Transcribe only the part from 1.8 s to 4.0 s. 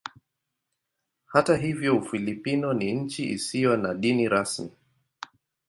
Ufilipino ni nchi isiyo na